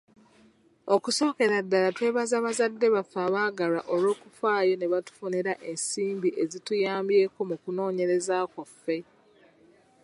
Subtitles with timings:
[0.95, 8.97] Okusookera ddala twebaza bakadde baffe abaagalwa olw'okufaayo ne batufunira ensimbi ezituyambyeko mu kunoonyereza kwaffe.